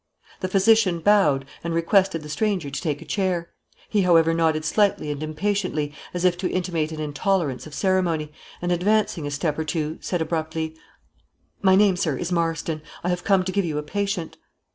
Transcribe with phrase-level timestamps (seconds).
[0.39, 3.51] The physician bowed, and requested the stranger to take a chair;
[3.87, 8.31] he, however, nodded slightly and impatiently, as if to intimate an intolerance of ceremony,
[8.63, 10.75] and, advancing a step or two, said abruptly
[11.61, 14.37] "My name, sir, is Marston; I have come to give you a patient."